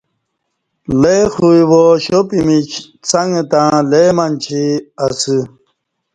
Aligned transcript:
لے 1.01 1.17
خوی 1.33 1.61
وا 1.71 1.81
شاپمیچ 2.05 2.71
څنگ 3.09 3.31
تݩع 3.51 3.75
لے 3.91 4.05
منچی 4.15 4.63
اسہ 5.05 5.37